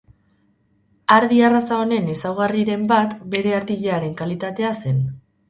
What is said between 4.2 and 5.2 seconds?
kalitatea zen.